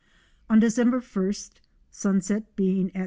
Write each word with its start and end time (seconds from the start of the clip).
On 0.49 0.59
December 0.59 0.97
ist, 1.29 1.61
sunset 1.91 2.55
being 2.55 2.87
at 2.87 2.93
3. 2.95 2.99